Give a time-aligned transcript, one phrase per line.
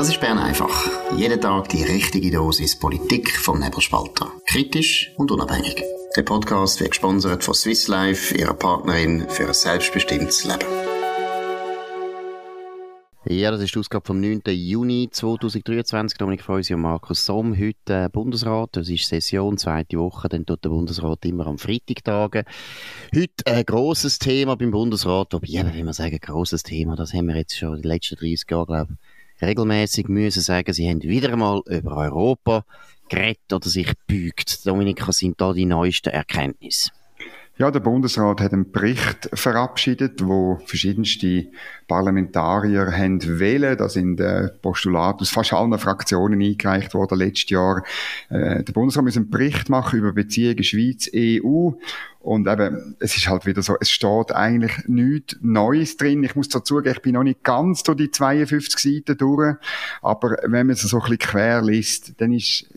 [0.00, 0.88] Das ist Bern einfach.
[1.14, 4.32] Jeden Tag die richtige Dosis Politik vom Nebelspalter.
[4.46, 5.84] Kritisch und unabhängig.
[6.16, 10.64] Der Podcast wird gesponsert von Swiss Life, ihrer Partnerin für ein selbstbestimmtes Leben.
[13.26, 14.40] Ja, das ist die Ausgabe vom 9.
[14.46, 16.16] Juni 2023.
[16.16, 17.54] Dominik Freusi und Markus Somm.
[17.54, 22.04] Heute äh, Bundesrat, das ist Session, zweite Woche, dann tut der Bundesrat immer am Freitag
[22.04, 22.44] tagen.
[23.14, 27.26] Heute ein grosses Thema beim Bundesrat, wobei, eben, wie man sagen, grosses Thema, das haben
[27.26, 31.32] wir jetzt schon die letzten 30 Jahre, glaube ich, regelmäßig müssen sagen, sie haben wieder
[31.32, 32.64] einmal über Europa
[33.08, 34.66] geredet oder sich gebeugt.
[34.66, 36.90] Dominik, was sind da die neuesten Erkenntnisse?
[37.60, 41.48] Ja, der Bundesrat hat einen Bericht verabschiedet, wo verschiedenste
[41.88, 43.76] Parlamentarier haben wählen.
[43.76, 47.84] Da sind äh, Postulate aus fast allen Fraktionen eingereicht worden letztes Jahr.
[48.30, 51.72] Äh, der Bundesrat muss einen Bericht machen über Beziehungen Schweiz-EU.
[52.20, 56.24] Und eben, es ist halt wieder so, es steht eigentlich nichts Neues drin.
[56.24, 59.56] Ich muss dazu ich bin noch nicht ganz durch die 52 Seiten durch.
[60.00, 62.70] Aber wenn man es so ein bisschen quer liest, dann ist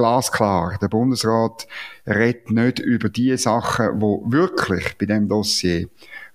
[0.00, 0.78] glasklar.
[0.80, 1.66] Der Bundesrat
[2.06, 5.88] redet nicht über die Sachen, wo wirklich bei dem Dossier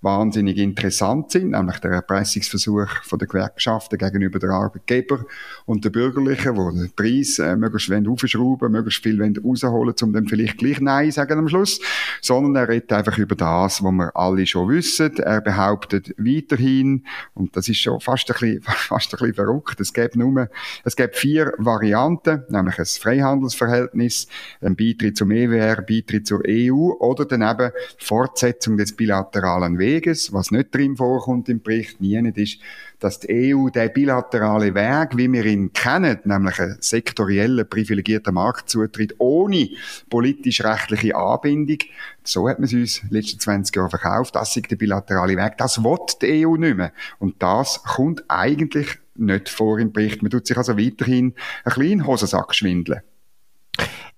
[0.05, 5.25] wahnsinnig interessant sind, nämlich der Erpressungsversuch von der Gewerkschaften gegenüber der Arbeitgeber
[5.65, 10.13] und der Bürgerlichen, wo den Preis äh, möglichst wollen aufschrauben, möglichst viel wollen rausholen, um
[10.13, 11.81] dann vielleicht gleich Nein sagen am Schluss,
[12.21, 15.17] sondern er redet einfach über das, was wir alle schon wissen.
[15.17, 17.03] Er behauptet weiterhin,
[17.33, 20.49] und das ist schon fast ein bisschen, fast ein bisschen verrückt, es gibt nur,
[20.83, 24.27] es gibt vier Varianten, nämlich ein Freihandelsverhältnis,
[24.61, 30.33] ein Beitritt zum EWR, Beitritt zur EU oder dann eben Fortsetzung des bilateralen Weges Weges,
[30.33, 32.59] was nicht drin vorkommt im Bericht, nie ist,
[32.99, 39.15] dass die EU der bilaterale Weg, wie wir ihn kennen, nämlich einen sektoriellen, privilegierten Marktzutritt
[39.19, 39.69] ohne
[40.09, 41.79] politisch-rechtliche Anbindung,
[42.23, 45.37] so hat man es uns in den letzten 20 Jahren verkauft, das ist der bilaterale
[45.37, 46.91] Weg, das will die EU nicht mehr.
[47.19, 50.21] Und das kommt eigentlich nicht vor im Bericht.
[50.21, 53.01] Man tut sich also weiterhin ein kleinen Hosensack schwindeln.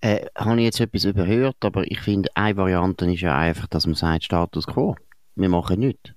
[0.01, 3.87] Äh, habe ich jetzt etwas überhört, aber ich finde, eine Variante ist ja einfach, dass
[3.87, 4.95] man sagt, Status quo
[5.37, 6.11] wir machen nichts.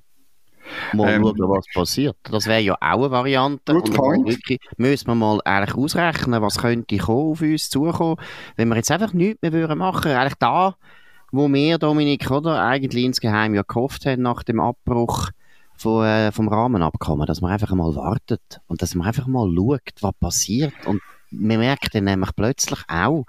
[0.92, 2.16] Mal ähm, schauen, was passiert.
[2.24, 3.72] Das wäre ja auch eine Variante.
[3.72, 4.26] Good point.
[4.26, 8.16] Wirklich, müssen wir mal eigentlich ausrechnen, was könnte kommen, auf uns zukommen,
[8.56, 10.12] wenn wir jetzt einfach nichts mehr würden machen.
[10.12, 10.76] Eigentlich da,
[11.32, 15.30] wo wir, Dominik, oder, eigentlich insgeheim ja gehofft haben nach dem Abbruch
[15.76, 19.80] von, äh, vom Rahmenabkommen, dass man einfach mal wartet und dass man einfach mal schaut,
[20.00, 21.00] was passiert und
[21.30, 23.24] man merkt dann nämlich plötzlich auch,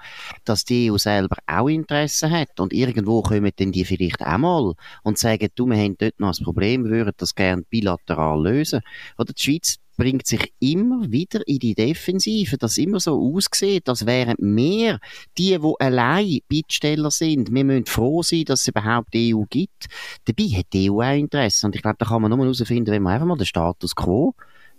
[0.45, 4.73] dass die EU selber auch Interesse hat und irgendwo kommen dann die vielleicht auch mal
[5.03, 8.81] und sagen, du, wir haben dort noch ein Problem, wir würden das gerne bilateral lösen.
[9.17, 14.05] Oder die Schweiz bringt sich immer wieder in die Defensive, dass immer so aussieht, als
[14.05, 14.99] wären wir
[15.37, 17.53] die, die allein Bittsteller sind.
[17.53, 19.87] Wir müssen froh sein, dass es überhaupt die EU gibt.
[20.25, 23.03] Dabei hat die EU auch Interesse und ich glaube, da kann man nur herausfinden, wenn
[23.03, 24.33] man einfach mal den Status quo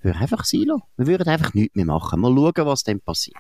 [0.04, 0.82] würde einfach sein lassen.
[0.96, 2.20] Wir würden einfach nichts mehr machen.
[2.20, 3.36] Mal schauen, was dann passiert.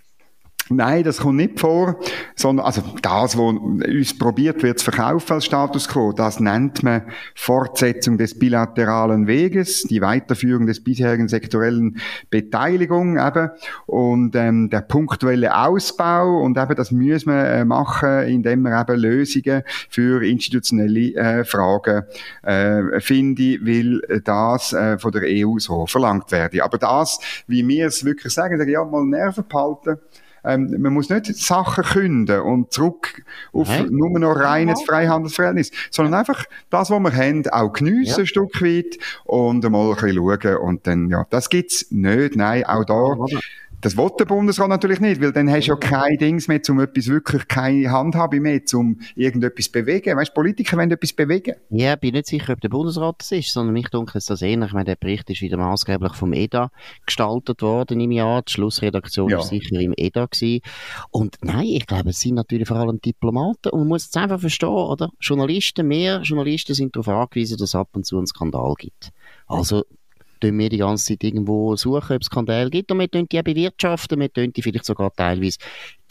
[0.68, 1.96] Nein, das kommt nicht vor,
[2.36, 7.02] sondern also das, was uns probiert wird zu verkaufen als Status quo, das nennt man
[7.34, 11.98] Fortsetzung des bilateralen Weges, die Weiterführung des bisherigen sektorellen
[12.30, 13.50] Beteiligung eben
[13.86, 19.00] und ähm, der punktuelle Ausbau und eben das müssen wir äh, machen, indem wir eben
[19.00, 22.04] Lösungen für institutionelle äh, Fragen
[22.42, 26.62] äh, finde, weil das äh, von der EU so verlangt werde.
[26.64, 29.98] Aber das, wie wir es wirklich sagen, sagen ja mal Nerven behalten
[30.44, 33.88] ähm, man muss nicht Sachen künden und zurück auf Nein.
[33.90, 38.18] nur noch reines Freihandelsverhältnis, sondern einfach das, was wir haben, auch geniessen ja.
[38.18, 42.36] ein Stück weit und einmal ein bisschen schauen und dann, ja, das gibt's nicht.
[42.36, 43.16] Nein, auch da
[43.82, 46.78] das will der Bundesrat natürlich nicht, weil dann hast du ja kein Dings mehr, um
[46.78, 50.16] etwas wirklich, keine Handhabe mehr, um irgendetwas zu bewegen.
[50.16, 51.56] Weißt, Politiker wollen etwas bewegen.
[51.68, 54.68] Ja, bin nicht sicher, ob der Bundesrat das ist, sondern mich dunkel ist das ähnlich.
[54.68, 56.70] Ich meine, der Bericht ist wieder maßgeblich vom EDA
[57.06, 58.42] gestaltet worden im Jahr.
[58.42, 59.38] Die Schlussredaktion ja.
[59.38, 60.60] war sicher im EDA gewesen.
[61.10, 64.38] Und nein, ich glaube, es sind natürlich vor allem Diplomaten und man muss es einfach
[64.38, 65.10] verstehen, oder?
[65.20, 69.10] Journalisten, mehr Journalisten sind darauf angewiesen, dass es ab und zu einen Skandal gibt.
[69.48, 69.82] Also,
[70.42, 72.90] tun wir die ganze Zeit irgendwo suchen, ob es Skandale gibt.
[72.90, 75.58] Und wir tun die bewirtschaften, wir tun die vielleicht sogar teilweise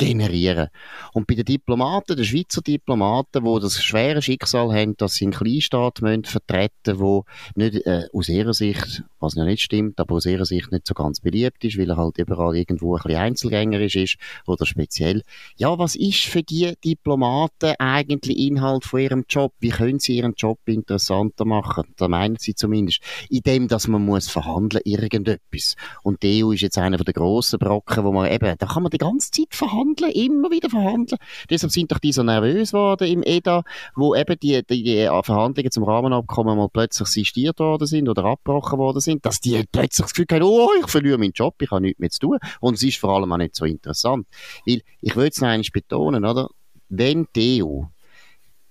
[0.06, 0.68] generieren.
[1.14, 5.34] Und bei den Diplomaten, den Schweizer Diplomaten, die das schwere Schicksal haben, dass sie einen
[5.34, 7.26] Kleinstaat vertreten wo
[7.56, 10.94] nicht äh, aus ihrer Sicht, was ja nicht stimmt, aber aus ihrer Sicht nicht so
[10.94, 15.22] ganz beliebt ist, weil er halt überall irgendwo ein bisschen einzelgängerisch ist oder speziell.
[15.58, 19.54] Ja, was ist für die Diplomaten eigentlich Inhalt von ihrem Job?
[19.60, 21.86] Wie können sie ihren Job interessanter machen?
[21.98, 23.02] Da meinen sie zumindest.
[23.30, 25.76] In dem, dass man muss verhandeln irgendetwas.
[26.04, 28.90] Und die EU ist jetzt einer der grossen Brocken, wo man eben, da kann man
[28.90, 31.20] die ganze Zeit verhandeln verhandeln, immer wieder verhandeln.
[31.50, 33.64] Deshalb sind doch die so nervös geworden im EDA,
[33.96, 38.80] wo eben die, die, die Verhandlungen zum Rahmenabkommen mal plötzlich sistiert worden sind oder abgebrochen
[38.80, 41.82] worden sind, dass die plötzlich das Gefühl haben, oh, ich verliere meinen Job, ich habe
[41.82, 42.38] nichts mehr zu tun.
[42.60, 44.28] Und es ist vor allem auch nicht so interessant.
[44.66, 46.50] Weil, ich will es noch einmal betonen, oder?
[46.90, 47.84] Wenn die EU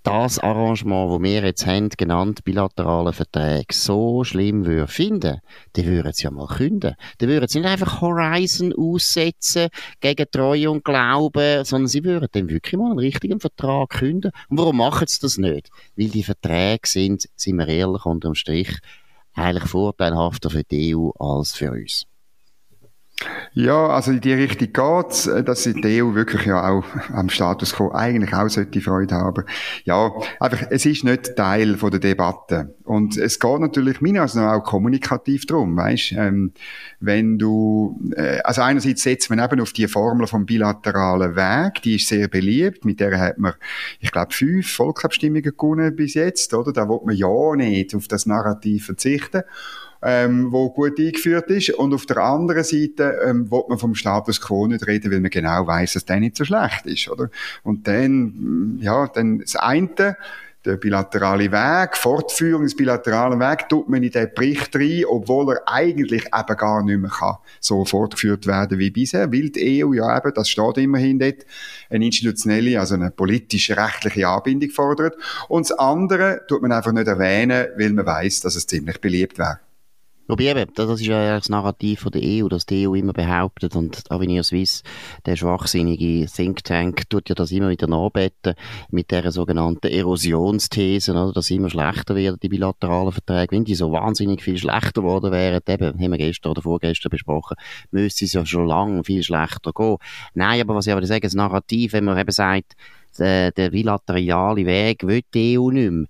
[0.02, 5.40] das Arrangement, das wir jetzt haben, genannt bilaterale Verträge, so schlimm würde finden,
[5.74, 6.94] dann würden sie ja mal künden.
[7.18, 9.68] Dann würden sie nicht einfach Horizon aussetzen
[10.00, 14.32] gegen Treue und Glauben, sondern sie würden dann wirklich mal einen richtigen Vertrag künden.
[14.48, 15.70] Und warum machen sie das nicht?
[15.96, 18.78] Weil die Verträge sind, sind wir ehrlich, unterm Strich,
[19.34, 22.06] eigentlich vorteilhafter für die EU als für uns.
[23.52, 27.74] Ja, also in die Richtung geht's, äh, dass die EU wirklich ja auch am Status
[27.74, 29.44] quo eigentlich auch sollte Freude haben.
[29.84, 32.74] Ja, einfach, es ist nicht Teil von der Debatte.
[32.84, 36.52] Und es geht natürlich meiner Ansicht auch kommunikativ drum, weißt, ähm,
[37.00, 41.96] wenn du, äh, also einerseits setzt man eben auf die Formel vom bilateralen Weg, die
[41.96, 43.54] ist sehr beliebt, mit der hat man,
[43.98, 46.72] ich glaube, fünf Volksabstimmungen gewonnen bis jetzt, oder?
[46.72, 49.42] Da wird man ja nicht auf das Narrativ verzichten
[50.02, 51.70] ähm, wo gut eingeführt ist.
[51.70, 55.30] Und auf der anderen Seite ähm, will man vom Status quo nicht reden, weil man
[55.30, 57.30] genau weiß, dass der nicht so schlecht ist, oder?
[57.62, 60.16] Und dann, mm, ja, dann das eine,
[60.64, 65.62] der bilaterale Weg, Fortführung des bilateralen Weg, tut man in den Bericht rein, obwohl er
[65.66, 70.16] eigentlich eben gar nicht mehr kann so fortgeführt werden wie bisher, weil die EU ja
[70.18, 71.46] eben, das steht immerhin dort,
[71.88, 75.16] eine institutionelle, also eine politische, rechtliche Anbindung fordert.
[75.48, 79.38] Und das andere tut man einfach nicht erwähnen, weil man weiß, dass es ziemlich beliebt
[79.38, 79.60] wäre.
[80.30, 83.74] Wobei eben, das ist ja das Narrativ von der EU, dass die EU immer behauptet
[83.74, 84.84] und Avenir Suisse,
[85.26, 88.54] der schwachsinnige Think Tank, tut ja das immer wieder nachbeten
[88.90, 93.56] mit der sogenannten Erosionsthese, oder, dass immer schlechter werden, die bilateralen Verträge.
[93.56, 97.56] Wenn die so wahnsinnig viel schlechter geworden wären, eben, haben wir gestern oder vorgestern besprochen,
[97.90, 99.96] müsste es ja schon lange viel schlechter gehen.
[100.34, 102.76] Nein, aber was ich aber sagen, das Narrativ, wenn man eben sagt,
[103.18, 106.06] der, der bilaterale Weg will die EU nicht mehr.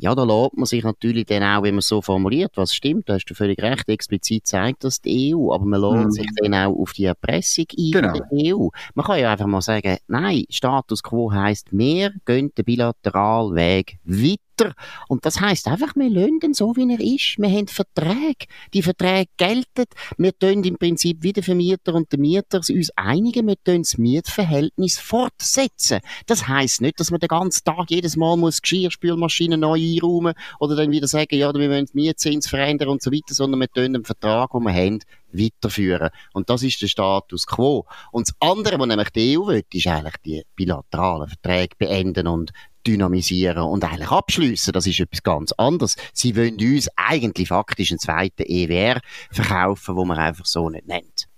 [0.00, 3.14] Ja, da lässt man sich natürlich dann auch, wenn man so formuliert, was stimmt, da
[3.14, 6.10] hast du völlig recht, explizit zeigt das die EU, aber man lässt mhm.
[6.10, 8.12] sich dann auch auf die Erpressung ein genau.
[8.12, 8.68] der EU.
[8.94, 13.98] Man kann ja einfach mal sagen, nein, Status Quo heisst, wir gehen den bilateralen Weg
[14.04, 14.74] weiter.
[15.08, 17.38] Und das heißt einfach, wir lassen so, wie er ist.
[17.38, 18.46] Wir haben Verträge.
[18.74, 19.84] Die Verträge gelten.
[20.16, 23.46] Wir tun im Prinzip wie der Vermieter und der Mieter uns einigen.
[23.46, 26.00] Wir tun das Mietverhältnis fortsetzen.
[26.26, 30.76] Das heißt nicht, dass man den ganzen Tag jedes Mal muss Geschirrspülmaschine neu einräumen oder
[30.76, 33.92] dann wieder sagen, ja, wir wollen die Mietzins verändern und so weiter, sondern wir tun
[33.92, 35.00] den Vertrag, den wir haben,
[35.32, 36.10] weiterführen.
[36.32, 37.86] Und das ist der Status quo.
[38.12, 42.52] Und das andere, was nämlich die EU will, ist eigentlich die bilateralen Verträge beenden und
[42.86, 44.72] dynamisieren und eigentlich abschließen.
[44.72, 45.96] Das ist etwas ganz anderes.
[46.12, 49.00] Sie wollen uns eigentlich faktisch einen zweiten EWR
[49.30, 51.28] verkaufen, wo man einfach so nicht nennt.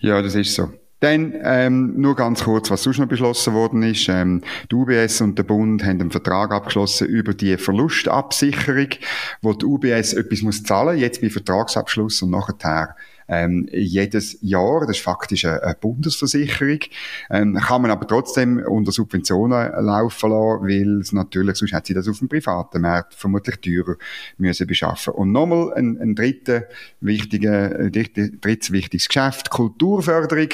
[0.00, 0.70] Ja, das ist so.
[1.02, 4.08] Dann ähm, nur ganz kurz, was sonst noch beschlossen worden ist.
[4.08, 4.40] Ähm,
[4.70, 8.86] die UBS und der Bund haben einen Vertrag abgeschlossen über die Verlustabsicherung,
[9.40, 12.94] wo die UBS etwas muss zahlen, jetzt bei Vertragsabschluss und nachher
[13.32, 14.80] ähm, jedes Jahr.
[14.80, 16.80] Das ist faktisch eine, eine Bundesversicherung.
[17.30, 21.94] Ähm, kann man aber trotzdem unter Subventionen laufen lassen, weil es natürlich, sonst hätte sie
[21.94, 23.96] das auf dem privaten Markt vermutlich teurer
[24.36, 25.14] müssen beschaffen.
[25.14, 26.64] Und nochmal ein, ein dritter
[27.00, 30.48] wichtiger, äh, drittes wichtiges Geschäft, Kulturförderung.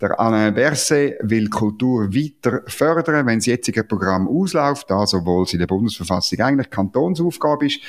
[0.00, 5.52] Der Alain Berset will Kultur weiter fördern, wenn das jetzige Programm ausläuft, also obwohl es
[5.52, 7.80] in der Bundesverfassung eigentlich Kantonsaufgabe ist.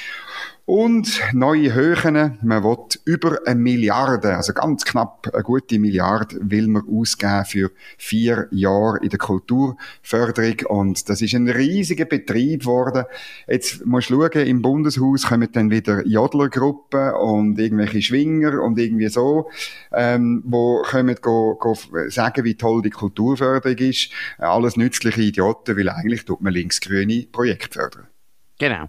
[0.68, 6.68] Und neue Höhen, man will über eine Milliarde, also ganz knapp eine gute Milliarde, will
[6.68, 10.66] man ausgeben für vier Jahre in der Kulturförderung.
[10.68, 13.06] Und das ist ein riesiger Betrieb geworden.
[13.48, 19.10] Jetzt musst du schauen, im Bundeshaus kommen dann wieder Jodlergruppen und irgendwelche Schwinger und irgendwie
[19.10, 19.48] so,
[19.94, 24.10] ähm, wo kommen go, go sagen, wie toll die Kulturförderung ist.
[24.40, 28.08] Alles nützliche Idioten, weil eigentlich tut man linksgrüne Projekte fördern.
[28.58, 28.86] Genau.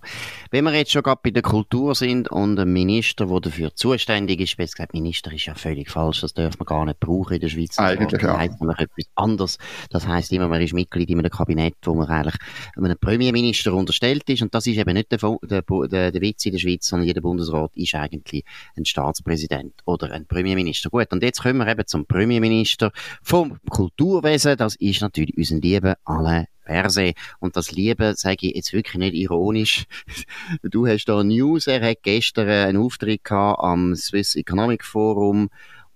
[0.52, 4.40] Wenn wir jetzt schon gerade bei der Kultur sind und ein Minister, der dafür zuständig
[4.40, 7.40] ist, besser gesagt, Minister ist ja völlig falsch, das dürfen wir gar nicht brauchen in
[7.40, 7.76] der Schweiz.
[7.78, 8.28] Eigentlich, ja.
[8.28, 9.58] Das heisst nämlich etwas anderes.
[9.90, 12.37] Das heisst immer, man ist Mitglied in einem Kabinett, wo man eigentlich
[12.76, 16.52] einem Premierminister unterstellt ist und das ist eben nicht der, der, der, der Witz in
[16.52, 18.44] der Schweiz, sondern jeder Bundesrat ist eigentlich
[18.76, 20.90] ein Staatspräsident oder ein Premierminister.
[20.90, 25.96] Gut, und jetzt kommen wir eben zum Premierminister vom Kulturwesen, das ist natürlich unser lieber
[26.04, 27.14] Alain per se.
[27.38, 29.87] Und das Liebe sage ich jetzt wirklich nicht ironisch.
[30.62, 35.49] Du hast da News, er hat gestern einen Auftritt gehabt am Swiss Economic Forum.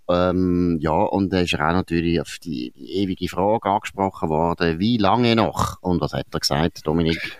[0.08, 4.96] Ähm, ja, und da ist er auch natürlich auf die ewige Frage angesprochen worden, wie
[4.96, 5.80] lange noch?
[5.82, 7.38] Und was hat er gesagt, Dominik?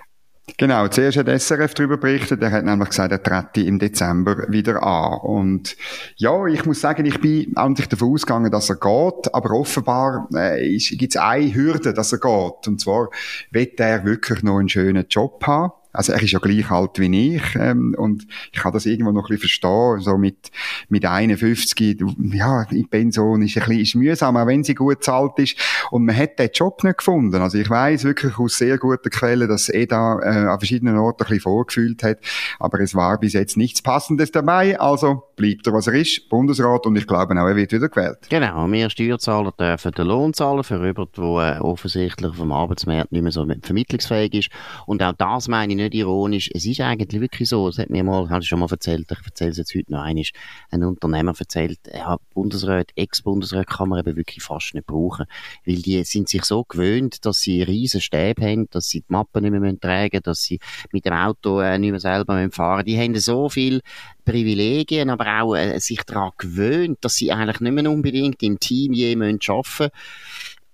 [0.57, 2.43] Genau, zuerst hat SRF darüber berichtet.
[2.43, 5.21] Er hat nämlich gesagt, er trete im Dezember wieder an.
[5.21, 5.77] Und
[6.17, 10.77] ja, ich muss sagen, ich bin eigentlich davon ausgegangen, dass er geht, aber offenbar äh,
[10.77, 12.69] gibt es eine Hürde, dass er geht.
[12.69, 13.09] Und zwar
[13.51, 15.73] wird er wirklich noch einen schönen Job haben.
[15.93, 19.25] Also er ist ja gleich alt wie ich ähm, und ich kann das irgendwo noch
[19.25, 20.51] ein bisschen verstehen, so mit,
[20.89, 25.39] mit 51, ja, in Pension ist ein bisschen ist mühsam, auch wenn sie gut zahlt
[25.39, 25.57] ist.
[25.91, 27.43] Und man hat den Job nicht gefunden.
[27.43, 31.29] Also ich weiß wirklich aus sehr guten Quellen, dass Eda äh, an verschiedenen Orten ein
[31.29, 32.19] bisschen vorgefühlt hat,
[32.59, 36.87] aber es war bis jetzt nichts Passendes dabei, also bleibt er, was er ist, Bundesrat
[36.87, 38.19] und ich glaube auch, er wird wieder gewählt.
[38.29, 43.23] Genau, wir Steuerzahler dürfen den Lohn zahlen für jemanden, der äh, offensichtlich vom Arbeitsmarkt nicht
[43.23, 44.51] mehr so vermittlungsfähig ist.
[44.87, 46.51] Und auch das meine ich nicht ironisch.
[46.53, 49.27] Es ist eigentlich wirklich so, das hat mir mal, habe ich schon mal erzählt, ich
[49.27, 50.25] erzähle es jetzt heute noch einmal,
[50.71, 55.27] ein Unternehmer erzählt, ja, Bundesrat, Ex-Bundesrat kann man eben wirklich fast nicht brauchen,
[55.67, 59.43] weil die sind sich so gewöhnt, dass sie riesen Stäbe haben, dass sie die Mappen
[59.43, 60.59] nicht mehr tragen dass sie
[60.93, 62.87] mit dem Auto äh, nicht mehr selber fahren müssen.
[62.87, 63.81] Die haben so viel
[64.25, 68.93] Privilegien, aber auch äh, sich daran gewöhnt, dass sie eigentlich nicht mehr unbedingt im Team
[68.93, 69.91] je arbeiten müssen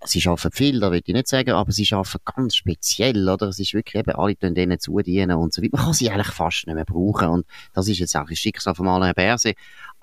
[0.05, 3.49] sie arbeiten viel, da will ich nicht sagen, aber sie arbeiten ganz speziell, oder?
[3.49, 5.77] Es ist wirklich eben, alle tun denen zudienen und so weiter.
[5.77, 8.75] Man kann sie eigentlich fast nicht mehr brauchen und das ist jetzt auch ein Schicksal
[8.75, 9.57] von Alain Berset.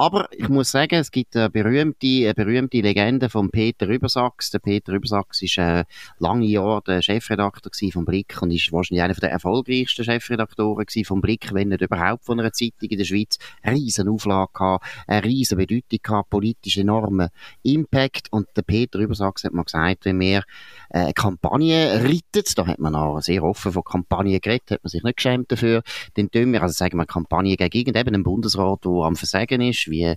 [0.04, 4.52] Aber ich muss sagen, es gibt eine berühmte, eine berühmte Legende von Peter Übersachs.
[4.52, 5.86] Der Peter Übersachs ist äh,
[6.20, 11.54] lange Jahre der Chefredakteur vom Blick und ist wahrscheinlich einer der erfolgreichsten Chefredaktoren vom Blick,
[11.54, 13.38] wenn nicht überhaupt von einer Zeitung in der Schweiz.
[13.62, 17.30] Eine riesen Auflage gehabt, eine riesen Bedeutung gehabt, politisch enormen
[17.62, 18.28] Impact.
[18.30, 20.44] Und der Peter Übersachs hat mal gesagt, wenn wir
[20.90, 25.02] äh, Kampagne reitet, da hat man auch sehr offen von Kampagnen geredet, hat man sich
[25.02, 25.82] nicht geschämt dafür,
[26.16, 30.16] dann tun wir, also sagen wir Kampagne gegen irgendeinen Bundesrat, der am Versagen ist, wie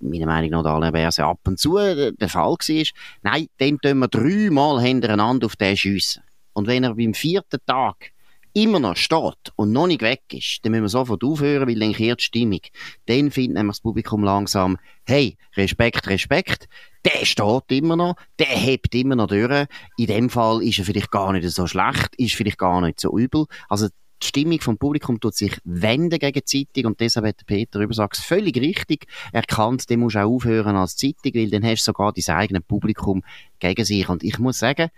[0.00, 2.84] meiner Meinung nach Alain Berset ab und zu der Fall war.
[3.22, 6.22] Nein, dann tun wir dreimal hintereinander auf den schiessen.
[6.52, 8.12] Und wenn er beim vierten Tag
[8.52, 11.92] immer noch steht und noch nicht weg ist, dann müssen wir sofort aufhören, weil dann
[11.92, 12.60] kehrt die Stimmung.
[13.06, 16.68] Dann findet nämlich das Publikum langsam, hey, Respekt, Respekt,
[17.04, 19.66] der steht immer noch, der hebt immer noch durch.
[19.96, 23.16] In dem Fall ist er vielleicht gar nicht so schlecht, ist vielleicht gar nicht so
[23.16, 23.46] übel.
[23.68, 23.88] Also
[24.22, 28.20] die Stimmung vom Publikum tut sich wenden gegen die Zeitung und deshalb hat Peter Übersachs
[28.20, 32.12] völlig richtig erkannt, dem musst du auch aufhören als Zeitung, weil dann hast du sogar
[32.12, 33.22] dein eigenes Publikum
[33.58, 34.08] gegen sich.
[34.08, 34.90] Und ich muss sagen,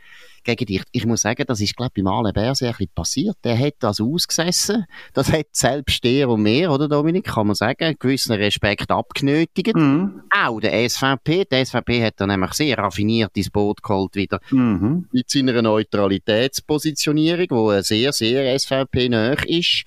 [0.44, 0.82] gegen dich.
[0.92, 3.36] Ich muss sagen, das ist, glaube ich, beim Alain Berset ein bisschen passiert.
[3.44, 4.84] Der hat das ausgesessen.
[5.14, 9.76] Das hat selbst der und mehr, oder Dominik, kann man sagen, einen gewissen Respekt abgenötigt.
[9.76, 10.22] Mhm.
[10.30, 11.44] Auch der SVP.
[11.44, 15.08] Der SVP hat dann nämlich sehr raffiniert ins Boot geholt wieder mhm.
[15.12, 19.84] mit seiner Neutralitätspositionierung, wo sehr, sehr SVP-näher ist.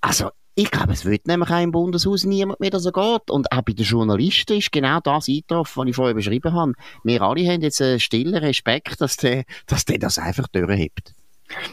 [0.00, 3.30] Also, ich glaube, es wird nämlich auch im Bundeshaus niemand mehr so geht.
[3.30, 6.72] Und auch bei den Journalisten ist genau das eingetroffen, was ich vorher beschrieben habe.
[7.04, 11.14] Wir alle haben jetzt einen stillen Respekt, dass der, dass der das einfach durchhebt.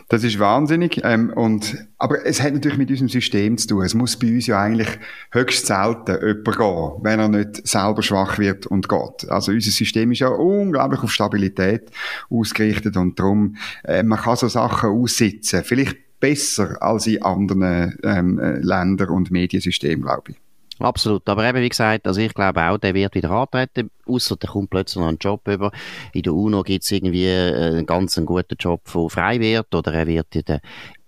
[0.10, 1.02] Das ist wahnsinnig.
[1.04, 3.84] Ähm, und, aber es hat natürlich mit unserem System zu tun.
[3.84, 4.90] Es muss bei uns ja eigentlich
[5.32, 9.30] höchst selten jemand gehen, wenn er nicht selber schwach wird und geht.
[9.30, 11.92] Also unser System ist ja unglaublich auf Stabilität
[12.30, 15.64] ausgerichtet und darum, äh, man kann so Sachen aussitzen.
[15.64, 20.38] Vielleicht besser als in anderen ähm, äh, Ländern und Mediensystemen, glaube ich.
[20.80, 21.28] Absolut.
[21.28, 24.70] Aber eben, wie gesagt, also ich glaube auch, der wird wieder antreten, außer der kommt
[24.70, 25.72] plötzlich noch einen Job über.
[26.14, 29.94] In der UNO gibt es irgendwie äh, einen ganz guten Job, der frei wird, oder
[29.94, 30.62] er wird in der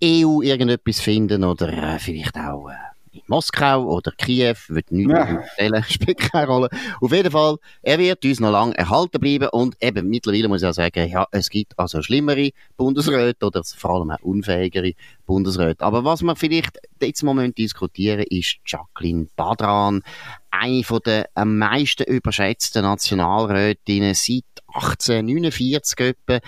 [0.03, 2.73] EU irgendetwas finden, oder äh, vielleicht auch äh,
[3.11, 5.25] in Moskau oder Kiew, wird nichts ja.
[5.25, 6.69] erzählen, spielt keine Rolle.
[6.99, 10.67] Auf jeden Fall, er wird uns noch lange erhalten bleiben und eben mittlerweile muss ich
[10.67, 14.93] auch sagen, ja, es gibt also schlimmere Bundesräte oder vor allem auch unfähigere
[15.25, 15.83] Bundesräte.
[15.83, 20.01] Aber was wir vielleicht jetzt im Moment diskutieren, ist Jacqueline Badran,
[20.49, 26.39] eine von der am meisten überschätzten Nationalrätinnen seit 1849 etwa.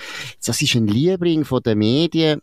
[0.46, 2.42] Das ist ein Liebling von den Medien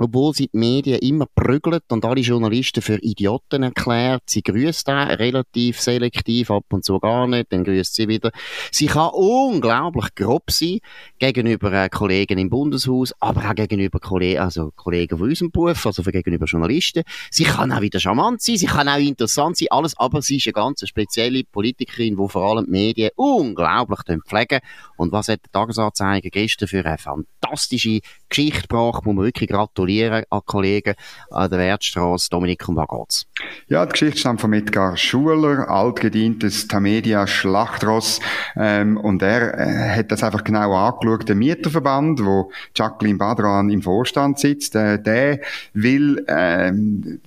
[0.00, 4.22] obwohl sie die Medien immer prügelt und alle Journalisten für Idioten erklärt.
[4.26, 8.30] Sie grüßt auch relativ selektiv, ab und zu gar nicht, dann grüßt sie wieder.
[8.70, 10.80] Sie kann unglaublich grob sein
[11.18, 16.02] gegenüber äh, Kollegen im Bundeshaus, aber auch gegenüber Kollegen, also Kollegen von unserem Beruf, also
[16.02, 17.02] gegenüber Journalisten.
[17.30, 20.46] Sie kann auch wieder charmant sein, sie kann auch interessant sein, alles, aber sie ist
[20.46, 24.60] eine ganz spezielle Politikerin, die vor allem die Medien unglaublich pflegen.
[24.96, 29.85] Und was hat der Tagesanzeiger gestern für eine fantastische Geschichte gebracht, wo man wirklich gratulieren
[29.86, 30.94] gratulieren an Kollegen
[31.30, 32.28] an der Wertstraße.
[32.30, 33.26] Dominik, um was geht's?
[33.68, 38.20] Ja, die Geschichte stammt von Edgar Schuler, altgedientes Tamedia Schlachtross.
[38.56, 41.28] Ähm, und er äh, hat das einfach genau angeschaut.
[41.28, 45.40] Der Mieterverband, wo Jacqueline Badran im Vorstand sitzt, äh, der
[45.72, 47.20] will ähm,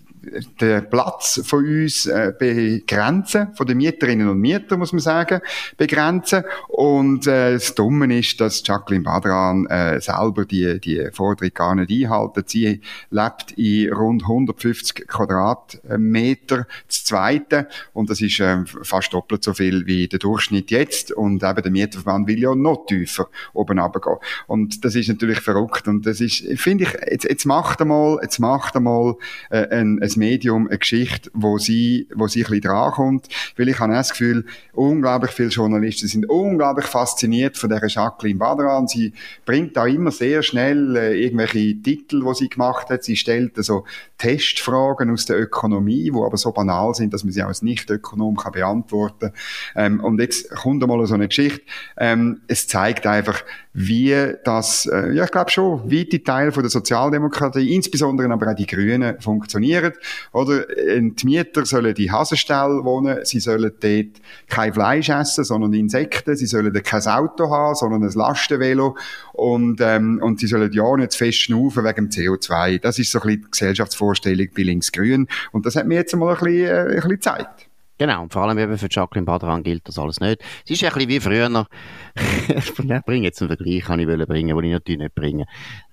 [0.62, 5.41] den Platz von uns äh, begrenzen, von den Mieterinnen und Mietern, muss man sagen,
[5.77, 6.43] begrenzen.
[6.67, 11.91] Und äh, das Dumme ist, dass Jacqueline Badran äh, selber die, die Forderung gar nicht
[11.91, 12.43] einhalten.
[12.45, 19.53] Sie lebt in rund 150 Quadratmeter zu zweiten und das ist äh, fast doppelt so
[19.53, 24.17] viel wie der Durchschnitt jetzt und eben der Mieterverband will ja noch tiefer oben runtergehen.
[24.48, 28.39] Und das ist natürlich verrückt und das ist, finde ich, jetzt, jetzt macht einmal, jetzt
[28.39, 29.15] macht einmal
[29.50, 33.79] äh, ein, ein Medium eine Geschichte, wo sie, wo sie ein bisschen drankommt, weil ich
[33.79, 38.88] habe das Gefühl, unglaublich viele Journalisten sind unglaublich fasziniert von der Jacqueline Badran.
[38.88, 39.13] Sie
[39.45, 43.03] bringt da immer sehr schnell äh, irgendwelche Titel, wo sie gemacht hat.
[43.03, 43.85] Sie stellt so
[44.17, 48.51] Testfragen aus der Ökonomie, wo aber so banal sind, dass man sie als Nicht-Ökonom kann
[48.51, 49.31] beantworten.
[49.75, 51.61] Ähm, und jetzt kommt einmal so eine Geschichte.
[51.97, 56.69] Ähm, es zeigt einfach, wie das, äh, ja, ich glaube schon, weite Teile von der
[56.69, 59.93] Sozialdemokratie, insbesondere aber auch die Grünen, funktionieren.
[60.31, 65.73] Oder äh, die Mieter sollen die Hasenstall wohnen, sie sollen dort kein Fleisch essen, sondern
[65.73, 68.97] Insekten, sie sollen kein Auto haben, sondern ein Lastenvelo
[69.33, 72.79] und, ähm, und sie sollen ja nicht zu fest schnaufen wegen dem CO2.
[72.79, 76.35] Das ist so ein bisschen die Gesellschaftsvorstellung bei Links-Grün und das hat mir jetzt mal
[76.35, 77.69] ein bisschen, äh, ein bisschen gezeigt.
[77.99, 80.41] Genau, und vor allem eben für Jacqueline Badran gilt das alles nicht.
[80.63, 81.67] Es ist ein bisschen wie früher.
[82.47, 85.45] ich bringe jetzt einen Vergleich, kann ich bringen, den ich natürlich nicht bringen.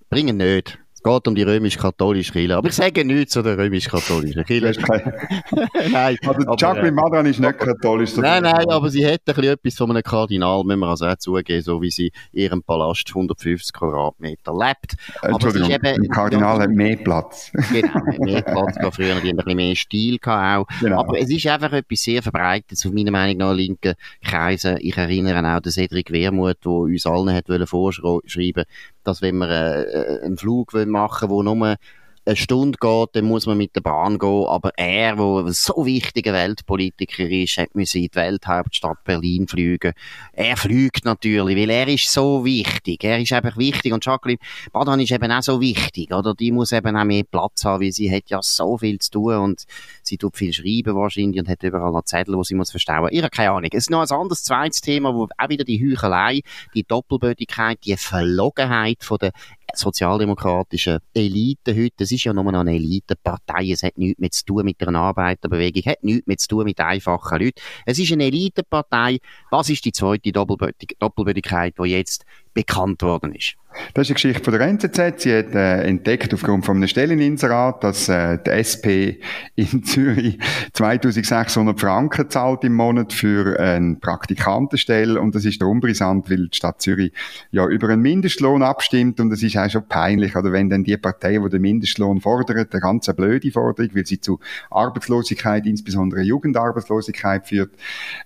[0.08, 2.56] Bringen nicht geht um die römisch-katholische Kirche.
[2.56, 4.80] Aber ich sage nichts zu der römisch-katholischen Kirche.
[5.92, 6.16] nein.
[6.26, 8.16] Also Jacqueline Madran ist nicht katholisch.
[8.16, 11.16] Nein, nein, aber sie hat ein bisschen etwas von einem Kardinal, müssen wir also auch
[11.16, 14.96] zugeben, so wie sie in ihrem Palast 150 Quadratmeter lebt.
[15.22, 17.52] Entschuldigung, aber eben, ein Kardinal hat mehr Platz.
[17.72, 20.66] genau, mehr Platz gehabt früher, die ein bisschen mehr Stil auch.
[20.80, 21.00] Genau.
[21.00, 23.94] Aber es ist einfach etwas sehr verbreitet, auf meiner Meinung nach linken
[24.24, 24.78] Kreisen.
[24.80, 28.64] Ich erinnere auch an Cedric Wermuth, der uns allen hat vorschreiben
[29.06, 31.76] dass wenn wir äh, einen Flug machen wollen, wo nur
[32.26, 34.46] eine Stunde geht, dann muss man mit der Bahn gehen.
[34.46, 39.92] Aber er, der so wichtiger Weltpolitiker ist, hat müssen in die Welthauptstadt Berlin fliegen.
[40.32, 43.04] Er fliegt natürlich, weil er ist so wichtig.
[43.04, 43.92] Er ist einfach wichtig.
[43.92, 44.40] Und Jacqueline
[44.72, 46.34] Badan ist eben auch so wichtig, oder?
[46.34, 49.36] Die muss eben auch mehr Platz haben, weil sie hat ja so viel zu tun
[49.36, 49.64] und
[50.02, 53.10] sie tut viel schreiben wahrscheinlich und hat überall noch Zettel, wo sie muss verstauen.
[53.16, 53.70] Habe keine Ahnung.
[53.72, 56.40] Es ist noch ein anderes zweites Thema, wo auch wieder die Heuchelei,
[56.74, 59.32] die Doppelbödigkeit, die Verlogenheit von der
[59.76, 62.04] sozialdemokratischen Elite heute.
[62.04, 63.70] Es ist ja nur eine Elitepartei.
[63.70, 66.80] Es hat nichts mehr zu tun mit einer Arbeiterbewegung, hat nichts mehr zu tun mit
[66.80, 67.60] einfachen Leuten.
[67.84, 69.18] Es ist eine Elitepartei.
[69.50, 72.24] Was ist die zweite Doppelbödigkeit, die jetzt
[72.56, 73.54] bekannt worden ist?
[73.94, 75.22] Das ist eine Geschichte von der NZZ.
[75.22, 79.20] Sie hat äh, entdeckt aufgrund von einem Stelleninserat, dass äh, die SP
[79.54, 80.38] in Zürich
[80.72, 86.56] 2600 Franken zahlt im Monat für eine Praktikantenstelle und das ist darum brisant, weil die
[86.56, 87.12] Stadt Zürich
[87.50, 90.96] ja über einen Mindestlohn abstimmt und das ist auch schon peinlich, oder wenn dann die
[90.96, 94.40] Partei, die den Mindestlohn fordert, eine ganz blöde Forderung, weil sie zu
[94.70, 97.70] Arbeitslosigkeit, insbesondere Jugendarbeitslosigkeit führt,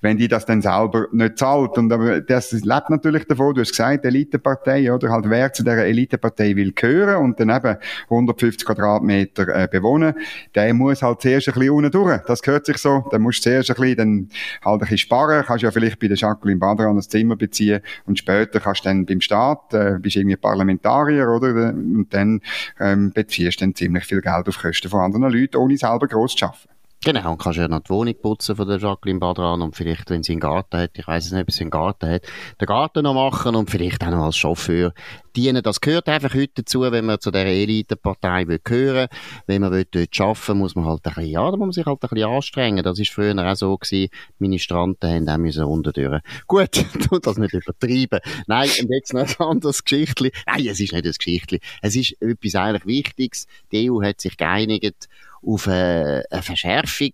[0.01, 3.71] wenn die das dann selber nicht zahlt und aber das lebt natürlich davon, du hast
[3.71, 9.49] gesagt, Elitepartei, oder halt wer zu dieser Elitepartei will gehören und dann eben 150 Quadratmeter
[9.49, 10.15] äh, bewohnen,
[10.55, 12.21] der muss halt zuerst ein bisschen unten durch.
[12.27, 13.05] Das gehört sich so.
[13.11, 14.29] Dann musst du zuerst ein bisschen, dann
[14.65, 15.45] halt ein bisschen sparen.
[15.45, 19.07] Kannst ja vielleicht bei der Jacqueline Badran ein Zimmer beziehen und später kannst du dann
[19.07, 21.71] beim Staat, äh, bist irgendwie Parlamentarier, oder?
[21.71, 22.41] Und dann
[22.79, 26.37] ähm, beziehst du dann ziemlich viel Geld auf Kosten von anderen Leuten, ohne selber gross
[26.37, 26.80] zu arbeiten.
[27.03, 30.23] Genau, und kannst ja noch die Wohnung putzen von der Jacqueline Badran und vielleicht, wenn
[30.23, 32.27] sie einen Garten hat, ich weiß nicht, ob sie einen Garten hat,
[32.61, 34.93] den Garten noch machen und vielleicht auch noch als Chauffeur
[35.35, 35.63] dienen.
[35.63, 39.09] Das gehört einfach heute dazu, wenn man zu dieser Elitepartei will gehören.
[39.47, 41.87] Wenn man will dort arbeiten muss man halt ein bisschen, ja, da muss man sich
[41.87, 42.85] halt ein bisschen anstrengen.
[42.85, 44.11] Das ist früher auch so gewesen.
[44.39, 46.21] Ministranten haben auch müssen unterdurch.
[46.47, 46.73] Gut,
[47.09, 48.21] tu das nicht übertreiben.
[48.47, 50.33] Nein, und jetzt noch ein anderes Geschichtli.
[50.47, 51.61] Nein, es ist nicht ein Geschichtli.
[51.81, 53.47] Es ist etwas eigentlich Wichtiges.
[53.73, 55.09] Die EU hat sich geeinigt
[55.47, 57.13] auf eine, eine Verschärfung.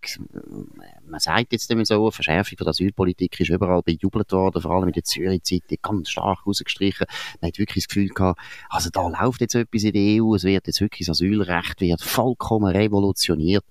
[1.07, 4.89] Man sagt jetzt immer so, eine Verschärfung der Asylpolitik ist überall bejubelt worden, vor allem
[4.89, 7.07] in der Zürich-Zeitung ganz stark rausgestrichen.
[7.41, 10.45] Man hat wirklich das Gefühl gehabt, also da läuft jetzt etwas in der EU, es
[10.45, 13.65] wird jetzt wirklich das Asylrecht wird vollkommen revolutioniert.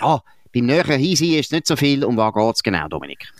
[0.00, 2.04] Ja, beim näheren Hinsehen ist nicht so viel.
[2.04, 3.30] Um was geht es genau, Dominik?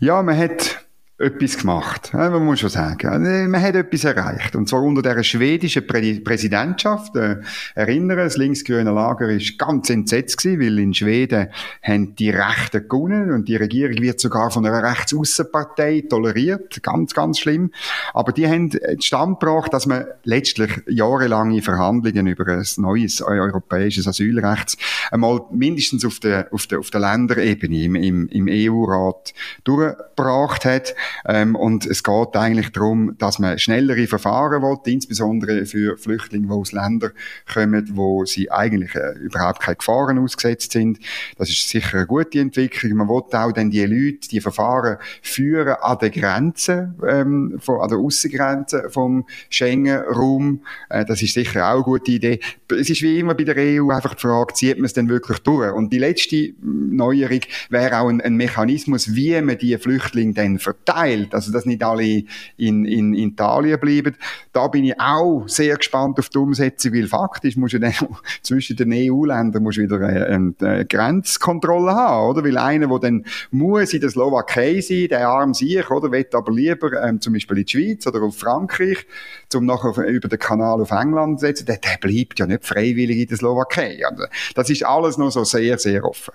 [0.00, 0.86] Ja, man hat
[1.22, 2.12] etwas gemacht.
[2.12, 3.50] Man muss schon sagen.
[3.50, 4.56] Man hat etwas erreicht.
[4.56, 7.14] Und zwar unter der schwedischen Prä Präsidentschaft.
[7.16, 7.36] Äh,
[7.74, 11.48] erinnern, das linksgrüne Lager ist ganz entsetzt gewesen, weil in Schweden
[11.82, 16.82] haben die Rechten gewonnen und die Regierung wird sogar von einer Rechtsaußenpartei toleriert.
[16.82, 17.70] Ganz, ganz schlimm.
[18.12, 24.76] Aber die haben Stand gebracht, dass man letztlich jahrelange Verhandlungen über ein neues europäisches Asylrecht
[25.10, 30.94] einmal mindestens auf der, auf der, auf der Länderebene im, im, im EU-Rat durchgebracht hat.
[31.26, 36.52] Ähm, und es geht eigentlich darum, dass man schnellere Verfahren will, insbesondere für Flüchtlinge, die
[36.52, 37.12] aus Ländern
[37.52, 40.98] kommen, wo sie eigentlich äh, überhaupt keine Gefahren ausgesetzt sind.
[41.38, 42.98] Das ist sicher eine gute Entwicklung.
[42.98, 47.88] Man will auch dann die Leute, die Verfahren führen an der Grenze, ähm, von, an
[47.88, 50.62] der Aussengrenze vom Schengen-Raum.
[50.88, 52.40] Äh, das ist sicher auch eine gute Idee.
[52.70, 55.38] Es ist wie immer bei der EU einfach die Frage, zieht man es denn wirklich
[55.40, 55.72] durch?
[55.72, 60.91] Und die letzte Neuerung wäre auch ein, ein Mechanismus, wie man die Flüchtlinge dann verteilt.
[61.34, 62.24] Also, dass nicht alle
[62.56, 64.16] in, in, Italien bleiben.
[64.52, 67.92] Da bin ich auch sehr gespannt auf die Umsetzung, weil faktisch muss ja dann
[68.42, 72.44] zwischen den EU-Ländern wieder eine, eine Grenzkontrolle haben, oder?
[72.44, 76.12] Weil einer, der dann muss in der Slowakei sein, der arm sich, oder?
[76.12, 79.06] Will aber lieber ähm, zum Beispiel in die Schweiz oder auf Frankreich,
[79.54, 83.18] um nachher über den Kanal auf England zu setzen, der, der bleibt ja nicht freiwillig
[83.18, 84.00] in der Slowakei.
[84.08, 84.24] Also,
[84.54, 86.32] das ist alles noch so sehr, sehr offen.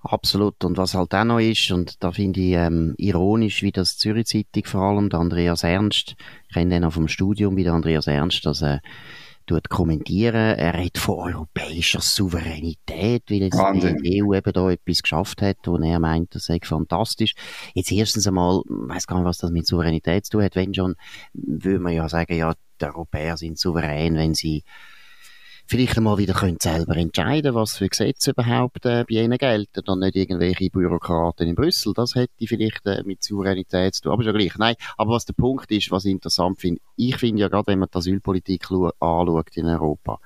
[0.00, 0.62] Absolut.
[0.64, 4.26] Und was halt auch noch ist, und da finde ich ähm, ironisch, wie das Zürich
[4.26, 6.14] Zeitung vor allem, der Andreas Ernst,
[6.48, 8.80] ich kenne den auch vom Studium, wie der Andreas Ernst, dass er
[9.46, 10.34] tut kommentieren.
[10.34, 13.98] Er redet von europäischer Souveränität, weil jetzt Wahnsinn.
[14.02, 17.34] die EU eben da etwas geschafft hat, und er meint, das sei fantastisch.
[17.74, 20.56] Jetzt erstens einmal, ich weiss gar nicht, was das mit Souveränität zu tun hat.
[20.56, 20.96] Wenn schon,
[21.32, 24.64] würde man ja sagen, ja, die Europäer sind souverän, wenn sie
[25.66, 30.00] vielleicht einmal wieder können selber entscheiden was für Gesetze überhaupt äh, bei ihnen gelten und
[30.00, 31.92] nicht irgendwelche Bürokraten in Brüssel.
[31.94, 34.12] Das hätte vielleicht äh, mit Souveränität zu tun.
[34.12, 34.56] Aber schon gleich.
[34.58, 37.78] Nein, aber was der Punkt ist, was ich interessant finde, ich finde ja gerade, wenn
[37.78, 40.20] man die Asylpolitik anschaut in Europa,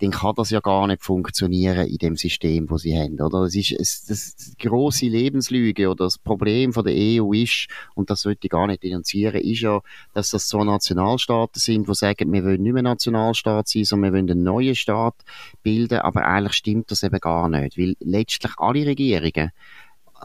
[0.00, 3.42] dann kann das ja gar nicht funktionieren in dem System, wo sie haben, oder?
[3.42, 8.22] Es ist, es, das, grosse Lebenslüge oder das Problem von der EU ist, und das
[8.22, 9.80] sollte ich gar nicht denunzieren, ist ja,
[10.12, 14.18] dass das so Nationalstaaten sind, die sagen, wir wollen nicht mehr Nationalstaat sein, sondern wir
[14.18, 15.14] wollen einen neuen Staat
[15.62, 19.50] bilden, aber eigentlich stimmt das eben gar nicht, weil letztlich alle Regierungen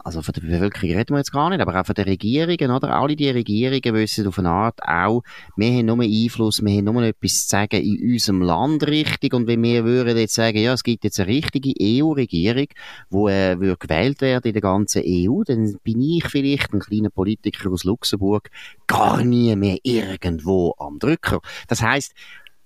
[0.04, 2.94] also von der Bevölkerung reden wir jetzt gar nicht, aber auch von den Regierungen, oder?
[2.96, 5.22] Alle die Regierungen wissen auf eine Art auch,
[5.56, 9.46] wir haben nur Einfluss, wir haben nur etwas zu sagen in unserem Land richtig und
[9.46, 12.66] wenn wir würden jetzt sagen, ja, es gibt jetzt eine richtige EU-Regierung,
[13.10, 17.10] wo äh, würde gewählt werden in der ganzen EU, dann bin ich vielleicht ein kleiner
[17.10, 18.50] Politiker aus Luxemburg
[18.86, 21.40] gar nie mehr irgendwo am Drücker.
[21.68, 22.12] Das heißt,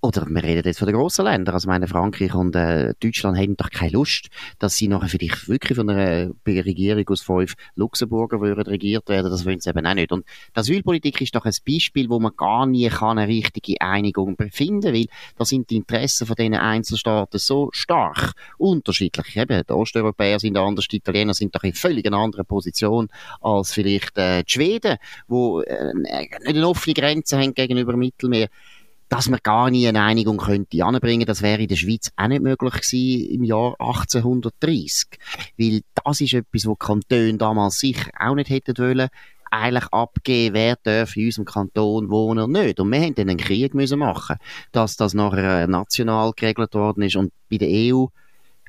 [0.06, 3.56] oder wir reden jetzt von den grossen Ländern, also meine Frankreich und äh, Deutschland haben
[3.56, 4.28] doch keine Lust,
[4.60, 9.44] dass sie nachher vielleicht wirklich von einer Regierung aus fünf Luxemburger würden regiert werden, das
[9.44, 10.12] wollen sie eben auch nicht.
[10.12, 14.36] Und die Asylpolitik ist doch ein Beispiel, wo man gar nie kann eine richtige Einigung
[14.36, 19.36] befinden, weil da sind die Interessen von diesen Einzelstaaten so stark unterschiedlich.
[19.36, 23.08] Eben, die Osteuropäer sind anders, die Italiener sind doch in völlig einer anderen Position
[23.40, 25.92] als vielleicht äh, die Schweden, wo äh,
[26.46, 28.48] eine offene Grenze haben gegenüber dem Mittelmeer
[29.08, 32.42] dass man gar nie eine Einigung könnte anbringen, das wäre in der Schweiz auch nicht
[32.42, 35.08] möglich gewesen im Jahr 1830.
[35.58, 39.08] Weil das ist etwas, wo die Kantone damals sicher auch nicht hätten wollen,
[39.50, 42.80] eigentlich abgeben, wer darf in unserem Kanton wohnen und nicht.
[42.80, 44.36] Und wir haben dann einen Krieg müssen machen,
[44.72, 47.16] dass das nachher äh, national geregelt worden ist.
[47.16, 48.06] Und bei der EU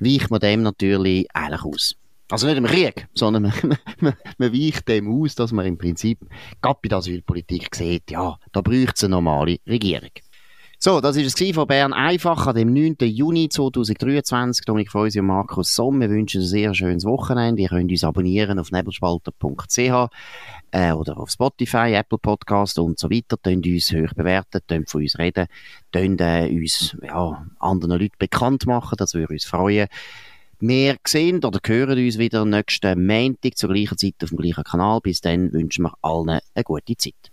[0.00, 1.94] weicht man dem natürlich eigentlich aus.
[2.30, 6.20] Also nicht im Krieg, sondern man, man, man weicht dem aus, dass man im Prinzip
[6.60, 10.10] gerade bei der Asylpolitik sieht, ja, da braucht es eine normale Regierung.
[10.80, 12.98] So, das war es von Bern einfach an dem 9.
[13.00, 14.64] Juni 2023.
[14.64, 16.00] Dominik Freusi und Markus Somm.
[16.00, 17.60] Wir wünschen ein sehr schönes Wochenende.
[17.62, 20.08] Ihr könnt uns abonnieren auf nebelspalter.ch
[20.70, 23.36] äh, oder auf Spotify, Apple Podcast und so weiter.
[23.42, 25.48] Könnt uns hoch bewerten, könnt von uns reden,
[25.90, 28.94] könnt äh, uns ja, anderen Leuten bekannt machen.
[28.98, 29.88] Das würde uns freuen.
[30.60, 35.00] Wir sehen oder hören uns wieder nächsten Montag zur gleichen Zeit auf dem gleichen Kanal.
[35.00, 37.32] Bis dann wünschen wir allen eine gute Zeit.